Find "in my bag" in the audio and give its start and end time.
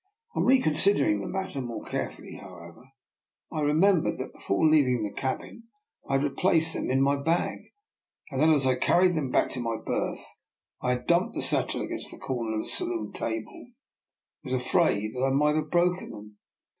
6.89-7.65